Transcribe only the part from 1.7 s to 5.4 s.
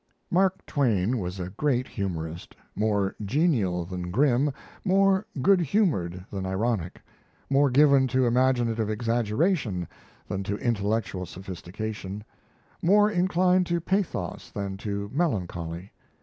humorist more genial than grim, more